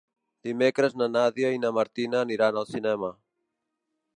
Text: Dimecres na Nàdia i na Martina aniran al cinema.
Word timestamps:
Dimecres 0.47 0.95
na 1.01 1.07
Nàdia 1.17 1.51
i 1.57 1.61
na 1.65 1.71
Martina 1.79 2.25
aniran 2.29 2.59
al 2.63 2.69
cinema. 2.71 3.13